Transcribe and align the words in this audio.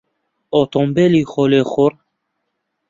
ئۆتۆمبێلی 0.55 1.23
خۆلێخوڕ 1.31 1.93